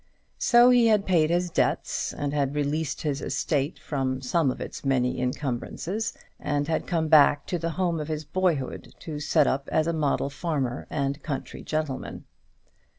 So 0.39 0.71
he 0.71 0.87
had 0.87 1.05
paid 1.05 1.29
his 1.29 1.51
debts, 1.51 2.11
and 2.11 2.33
had 2.33 2.55
released 2.55 3.03
his 3.03 3.21
estate 3.21 3.77
from 3.77 4.19
some 4.19 4.49
of 4.49 4.59
its 4.59 4.83
many 4.83 5.19
incumbrances, 5.19 6.17
and 6.39 6.67
had 6.67 6.87
come 6.87 7.07
back 7.07 7.45
to 7.45 7.59
the 7.59 7.69
home 7.77 7.99
of 7.99 8.07
his 8.07 8.25
boyhood, 8.25 8.95
to 9.01 9.19
set 9.19 9.45
up 9.45 9.69
as 9.71 9.85
a 9.85 9.93
model 9.93 10.31
farmer 10.31 10.87
and 10.89 11.21
country 11.21 11.61
gentleman. 11.61 12.25